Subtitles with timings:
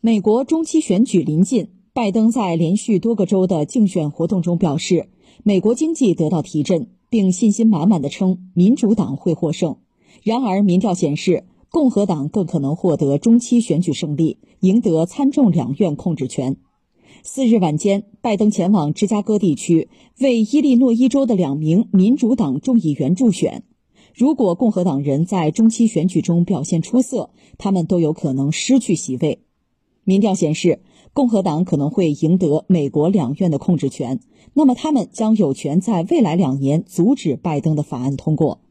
[0.00, 5.08] 美国中期选举临近，拜登在连续多个州的竞选活动中表示，
[5.42, 9.78] 美国经济得到提振，并信心满满的称民主党会获胜。
[10.22, 16.58] 然而，民调显示，共和党更可能获得中期选举胜利，赢得参众两院控制权。
[17.24, 19.88] 四日晚间，拜登前往芝加哥地区
[20.20, 23.64] 为伊利诺伊州的两名民主党众议员助选。
[24.14, 29.40] 如果共和党人在中期选举中表现出色，他们都有可能失去席位。
[30.08, 30.80] 民调显示，
[31.12, 34.20] 共和党可能会赢得美国两院的控制权，
[34.54, 38.62] 那么他们将有权在未来两年阻止拜登的法案通过。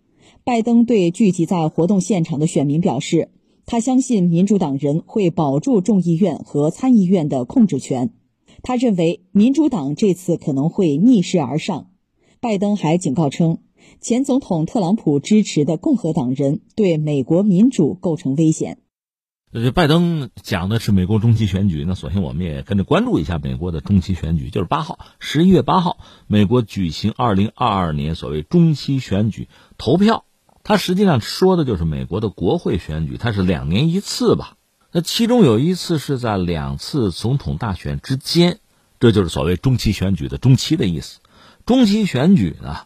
[0.43, 3.29] 拜登对聚集在活动现场的选民表示，
[3.67, 8.13] 他相信民主党人会保住众议院和参议院的控制权。
[8.63, 11.91] 他认为民主党这次可能会逆势而上。
[12.39, 13.59] 拜登还警告称，
[14.01, 18.79] 前总统特朗普支持的共和党人对美国民主构成危险。
[19.63, 30.25] 这拜登讲的是美国中期选举，那索性我们也跟着关注一下美国的中期选举，就是八号，十一月八号，美国举行二零二二年所谓中期选举投票。
[30.63, 34.57] 他实际上说的就是美国的国会选举，它是两年一次吧？
[34.91, 38.59] 那其中有一次是在两次总统大选之间，
[38.99, 41.19] 这就是所谓中期选举的中期的意思。
[41.65, 42.81] 中期选举呢，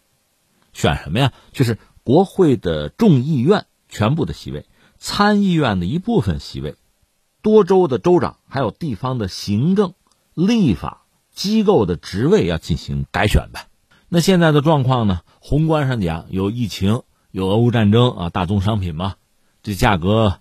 [0.72, 1.34] 选什么呀？
[1.52, 4.66] 就是国会的众议院全部的席位。
[5.04, 6.76] 参议院的一部分席位，
[7.42, 9.96] 多州的州长，还有地方的行政、
[10.36, 13.66] 立法机构的职位要进行改选呗。
[14.10, 15.22] 那现在的状况呢？
[15.40, 19.16] 宏观上讲，有疫情，有俄乌战争啊，大宗商品嘛，
[19.64, 20.38] 这价格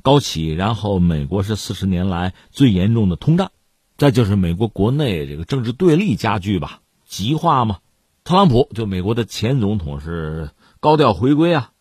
[0.00, 0.48] 高企。
[0.48, 3.52] 然后美国是四十年来最严重的通胀，
[3.98, 7.80] 再就是美国国内这个政治对立加剧吧，极化嘛。
[8.24, 11.72] 特朗普就美国的前总统是高调回归啊。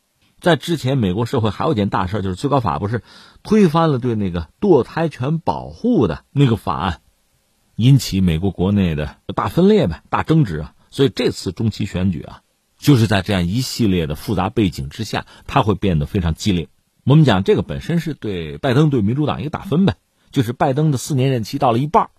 [0.42, 3.04] 在之前，美国社会还有一件大事，就是最高法不是
[3.44, 7.02] 推翻了对那个堕胎权保护的那个法案，
[7.76, 10.74] 引起美国国内的大分裂呗、大争执啊。
[10.90, 12.42] 所以这次中期选举啊，
[12.78, 16.68] 就是在这样一系列的复杂背景之下，它会变得非常激烈。
[17.04, 19.96] 我们讲这个本身是对拜登对民主党一个打分呗，
[20.32, 22.10] 就是拜登的四年任期到了一半，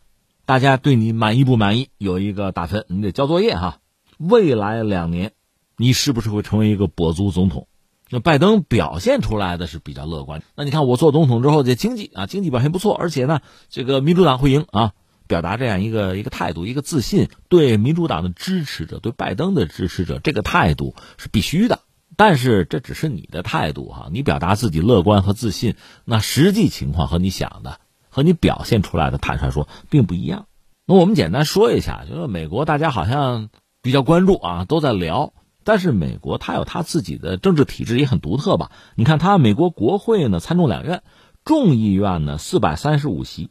[0.47, 1.89] 大家对你满意不满意？
[1.97, 3.79] 有一个打分，你得交作业哈。
[4.19, 5.33] 未来两年，
[5.77, 7.67] 你是不是会成为一个跛足总统？
[8.13, 10.43] 那拜登表现出来的是比较乐观。
[10.57, 14.93] 那你看，我做总统之后，这经济啊，经济表现不错，而且呢，这个民主党会赢啊，
[15.29, 17.29] 表达这样一个一个态度，一个自信。
[17.49, 21.79] 对民主党的支持者，对拜登的支持者，这个态度是必须的。
[22.17, 27.79] 但是这只是你的态度哈，你表达自己乐观和自信，那实际情况和你想的，
[28.09, 30.47] 和你表现出来的，坦率说并不一样。
[30.85, 33.51] 那我们简单说一下，就是美国大家好像
[33.81, 35.33] 比较关注啊，都在聊。
[35.63, 38.71] 但是美国它有它自己的政治体制也很独特吧？
[38.95, 41.03] 你看它美国国会呢，参众两院，
[41.45, 43.51] 众议院呢四百三十五席，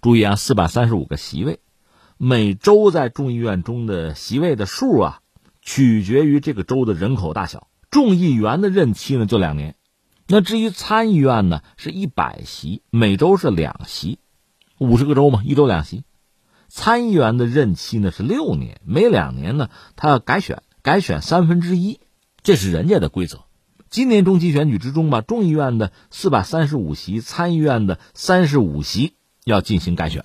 [0.00, 1.60] 注意啊，四百三十五个席位，
[2.16, 5.20] 每州在众议院中的席位的数啊，
[5.60, 7.68] 取决于这个州的人口大小。
[7.90, 9.76] 众议员的任期呢就两年，
[10.26, 14.18] 那至于参议院呢是一百席，每州是两席，
[14.78, 16.04] 五十个州嘛，一州两席。
[16.68, 20.62] 参议员的任期呢是六年，每两年呢他要改选。
[20.82, 22.00] 改选三分之一，
[22.42, 23.40] 这是人家的规则。
[23.90, 29.14] 今年中期选举之中吧，众议院的四百三十五席，参议院的三十五席
[29.44, 30.24] 要进行改选。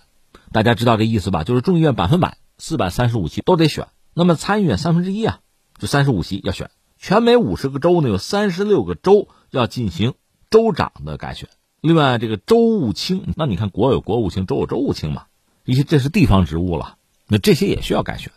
[0.52, 1.44] 大家知道这意思吧？
[1.44, 5.40] 就是众议院百分百四百三十五席都得选，那么参议院三分之一啊，
[5.78, 6.70] 就三十五席要选。
[6.98, 10.14] 全美五十个州呢，有三十六个州要进行
[10.50, 11.50] 州长的改选。
[11.82, 15.26] 另外，这个州务卿，那你看国有国务卿，州有州务卿嘛，
[15.66, 18.32] 一些这是地方职务了，那这些也需要改选。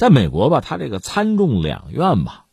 [0.00, 2.46] 在美国吧，他这个参众两院吧，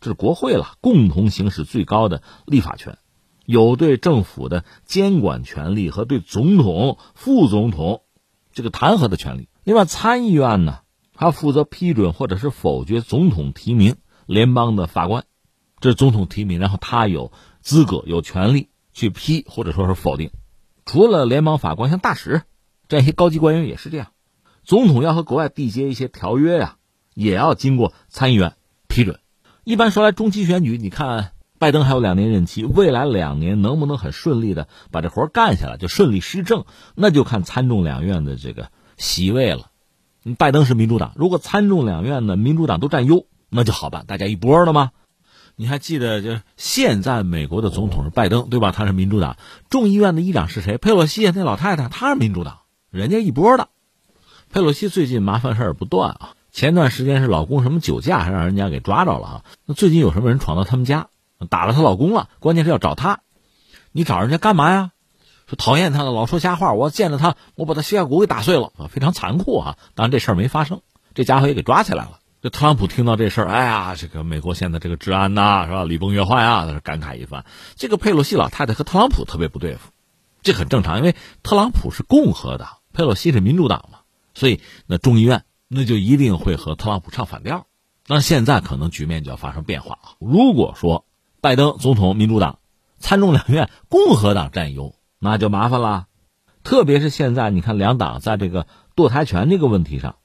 [0.00, 2.96] 这是国会了，共同行使最高的立法权，
[3.44, 8.02] 有对政府的监管权利和对总统、副总统
[8.52, 9.48] 这个弹劾的权利。
[9.64, 10.82] 另外，参议院呢，
[11.12, 13.96] 他负责批准或者是否决总统提名
[14.26, 15.24] 联邦的法官，
[15.80, 20.30] 这是总统提名，然后他有资格、有权利去批或者说是否定。
[20.86, 22.42] 除了联邦法官，像大使
[22.86, 24.12] 这样一些高级官员也是这样。
[24.62, 26.76] 总统要和国外缔结一些条约呀。
[27.14, 28.54] 也要经过参议院
[28.88, 29.20] 批准。
[29.64, 36.64] 一般说来，中期选举，你看拜登还有两年任期，未来两年能不能很顺利的把这活干下来，就顺利施政，
[36.94, 39.70] 那就看参众两院的这个席位了。
[40.38, 44.90] 拜登是民主党，如果参众两院呢民主党都占优，那就好办，大家一波了吗？
[45.54, 48.72] 你还记得，就现在美国的总统是拜登，对吧？
[48.72, 49.36] 他是民主党。
[49.68, 50.78] 众议院的议长是谁？
[50.78, 52.60] 佩洛西那老太太，她是民主党，
[52.90, 53.68] 人家一波的。
[54.50, 56.34] 佩洛西最近麻烦事儿不断啊。
[56.52, 59.44] 前段时间是老公什么酒驾，还让人家给抓着了啊？
[59.64, 61.08] 那最近有什么人闯到他们家，
[61.48, 62.28] 打了她老公了？
[62.40, 63.20] 关键是要找她，
[63.90, 64.90] 你找人家干嘛呀？
[65.48, 66.72] 说讨厌他的，老说瞎话。
[66.72, 69.76] 我见着他，我把他膝盖骨给打碎了啊，非常残酷啊！
[69.94, 70.82] 当然这事儿没发生，
[71.14, 72.20] 这家伙也给抓起来了。
[72.40, 75.84] 这特朗普听到这事儿，哎呀，这个美国现在这个治安呐，是吧？
[75.84, 77.44] 礼崩乐坏啊，在这感慨一番。
[77.76, 79.90] 这个佩洛西老太太和特朗普特别不对付，
[80.42, 83.98] 这很正常，因为特朗普是共和党，佩洛西是民主党嘛，
[84.34, 87.66] 所以那众议院那就一定会和特朗普唱反调。
[88.06, 90.08] 那现在可能局面就要发生变化啊！
[90.20, 91.06] 如果说
[91.40, 92.58] 拜登总统民主党。
[93.04, 96.06] 参众两院共和党占优，那就麻烦了。
[96.62, 100.18] 特别是现在，你看两党在这个堕胎权这个问题上，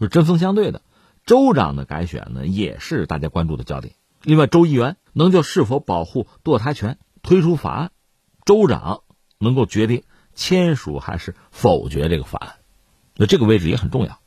[0.00, 0.82] 是针锋相对的。
[1.24, 3.94] 州长的改选呢，也是大家关注的焦点。
[4.24, 7.92] 另外，州议员能就是否保护堕胎权推出法案，
[8.44, 9.02] 州长
[9.38, 10.02] 能够决定
[10.34, 12.54] 签署还是否决这个法案，
[13.14, 14.18] 那这个位置也很重要。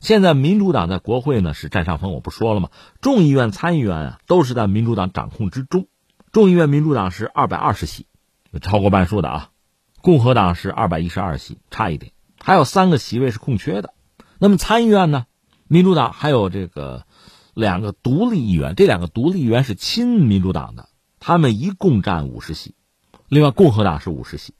[0.00, 2.70] 现在民主党在国会呢是占上风，我不说了吗？
[3.00, 5.86] 众议院、参议院啊，都是在民主党掌控之中。
[6.32, 8.06] 众议院民主党是二百二十席，
[8.60, 9.50] 超过半数的啊，
[10.02, 13.94] 共和党是二百一十二席，差一点，还有三个席位是空缺的。
[14.38, 15.26] 那么参议院呢，
[15.66, 17.06] 民主党还有这个
[17.54, 20.90] 两个独立议员，这两个独立议员是亲民主党的，
[21.20, 22.74] 他们一共占五十席，
[23.28, 24.52] 另外共和党是五十席。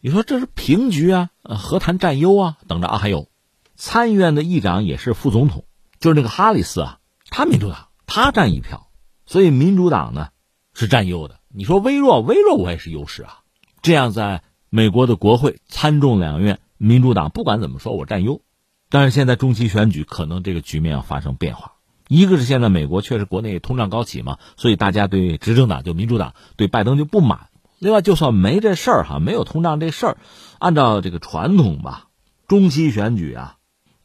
[0.00, 1.30] 你说这是平局啊？
[1.42, 2.58] 何谈占优啊？
[2.68, 2.98] 等着啊！
[2.98, 3.28] 还有
[3.76, 5.66] 参议院的议长也是副总统，
[6.00, 6.98] 就是那个哈里斯啊，
[7.30, 8.88] 他民主党，他占一票，
[9.26, 10.30] 所以民主党呢。
[10.78, 13.38] 是占优的，你说微弱，微弱我也是优势啊。
[13.80, 18.42] 这样在美国的国会参众两院，民主党不管怎么说，我占优。
[18.90, 21.76] 但是现在中期选举，可能这个局面要发生变化。
[22.08, 27.48] 一个是现在美国确实国内通胀高企嘛，所以大家对执政党就民主党对拜登就不满。
[27.78, 30.18] 另外，就算没这事儿哈，没有通胀这事儿，
[30.58, 32.08] 按照这个传统吧，
[32.48, 33.55] 中期选举啊，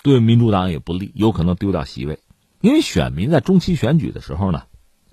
[0.04, 2.20] 对民主党也不利，有可能丢掉席位，
[2.60, 4.64] 因为选民在中期选举的时候呢。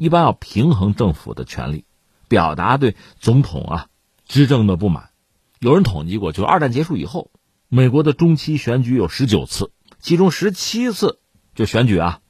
[0.00, 1.85] 一般要平衡政府的权利，
[2.29, 3.87] 表达对总统啊
[4.29, 5.11] 执政的不满。
[5.58, 7.32] 有人统计过，就二战结束以后，
[7.69, 11.19] 美国的中期选举有十九次，其中十七次
[11.56, 12.20] 就选举啊，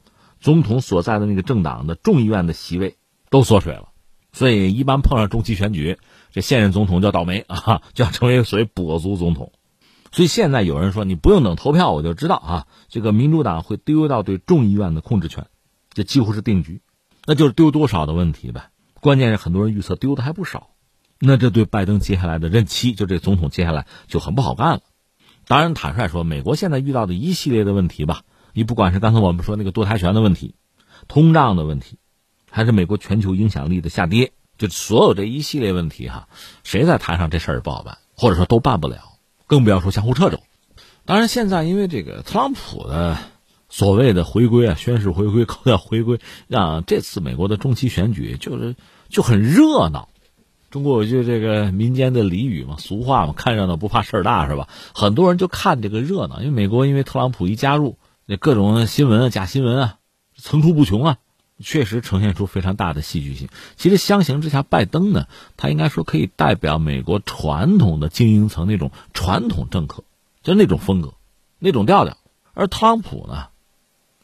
[0.41, 2.97] 总统所在的那个政党的众议院的席位
[3.29, 3.91] 都缩水了。
[4.33, 5.99] 所以一般碰上中期选举，
[6.33, 9.53] 这现任总统就要倒霉啊，就要成为所谓跛足总统。
[10.11, 15.47] 所以现在有人说，你不用等投票，我就知道啊，这个民主党会丢掉对众议院的控制权，
[15.93, 16.83] 这几乎是定局。
[17.27, 18.71] 那就是丢多少的问题呗，
[19.01, 20.71] 关键是很多人预测丢的还不少，
[21.21, 24.81] 那这对拜登接下来的任期，就这总统接下来就很不好干了。
[25.47, 28.23] 当然，坦率说，美国现在遇到的一系列的问题吧，
[28.55, 30.55] 你不管是刚才我们说那个堕胎权的问题、
[31.07, 31.99] 通胀的问题，
[32.51, 36.29] 还是美国全球影响力的下跌，就所有这一系列问题哈，
[36.65, 39.08] 谁在台上这事儿不好办，或者说都办不了，
[39.49, 40.39] 更不要说相互掣肘。
[41.05, 43.19] 当然，现在因为这个特朗普的。
[43.71, 48.75] 所谓的回归啊，宣誓回归， 高调回归，让这次美国的中期选举就是
[49.11, 50.09] 就很热闹。
[50.71, 54.69] 中国有句这个民间的俚语嘛，俗话嘛，看热闹不怕事儿大，是吧？
[54.95, 59.97] 很多人就看这个热闹，因为美国因为特朗普一加入，那各种新闻啊、假新闻啊
[60.35, 61.19] 层出不穷啊，
[61.61, 63.49] 确实呈现出非常大的戏剧性。
[63.77, 65.27] 其实相形之下，拜登呢，
[65.57, 70.05] 他应该说可以代表美国传统的精英层那种传统政客，
[70.43, 71.15] 就那种风格、
[71.59, 72.17] 那种调调，
[72.55, 73.47] 而特朗普呢。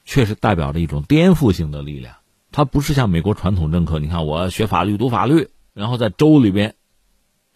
[0.06, 2.16] 确实代表着一种颠覆性的力量，
[2.52, 4.00] 他不是像美国传统政客。
[4.00, 6.74] 你看，我学法律、读法律，然后在州里边，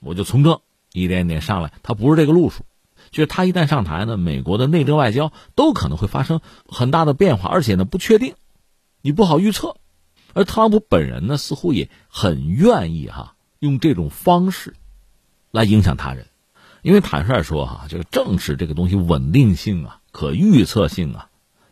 [0.00, 0.60] 我就从政，
[0.94, 1.74] 一点点上来。
[1.82, 2.64] 他不是这个路数，
[3.10, 8.34] 就是他一旦上台呢，美国的内政外交都可能会发生很大的变化，而且呢不确定，
[9.08, 9.76] 你不好预测。
[10.34, 14.74] 而特朗普本人呢，似乎也很愿意哈用这种方式
[15.50, 16.26] 来影响他人，
[16.82, 21.30] 因为坦率说哈，这个政治这个东西稳定性啊、可预测性啊。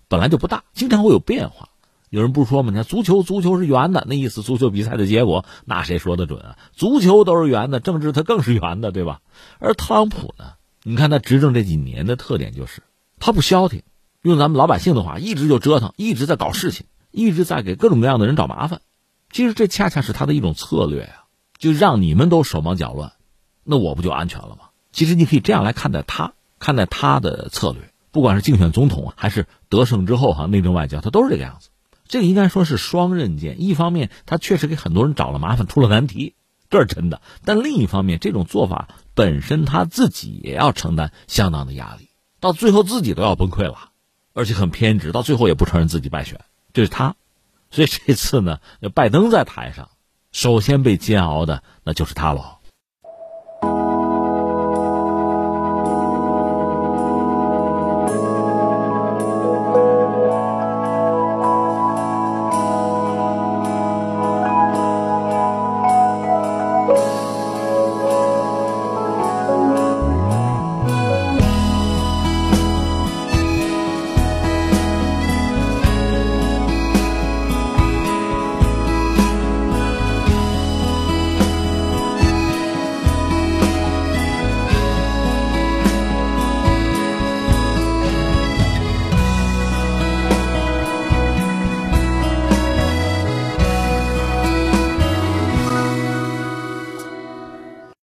[0.08, 1.68] 本来就不大，经常会有变化。
[2.08, 2.70] 有人不说吗？
[2.70, 6.56] 你看足球，足球是圆的，那意思足球比赛的结果，那谁说的准啊？
[6.72, 9.20] 足球都是圆的，政治它更是圆的，对吧？
[9.58, 10.54] 而特朗普呢？
[10.84, 12.82] 你看他执政这几年的特点就是，
[13.20, 13.82] 他不消停，
[14.22, 16.86] 用咱们老百姓的话，一直就折腾，一直在搞事情，
[17.16, 18.82] 一直在给各种各样的人找麻烦。
[19.32, 21.24] 其实这恰恰是他的一种策略呀，
[21.58, 23.12] 就让你们都手忙脚乱，
[23.64, 24.68] 那我不就安全了吗？
[24.92, 27.90] 其实你可以这样来看待他，看待他的策略。
[28.12, 31.70] 不管是竞选总统还是得胜之后哈，内政外交他都是这个样子。
[32.06, 33.62] 这个应该说是双刃剑。
[33.62, 36.34] 一方面，他确实给很多人找了麻烦，出了难题，
[36.68, 37.22] 这是真的。
[37.44, 43.90] 但另一方面，这种做法本身他自己也要承担相当的压力，到最后自己都要崩溃了，
[44.34, 46.40] 而且很偏执，到最后也不承认自己败选，
[46.76, 47.16] 就是他。
[47.70, 48.58] 所以这次呢，
[48.94, 49.88] 拜登在台上，
[50.30, 52.55] 首先被煎熬的那就是他了。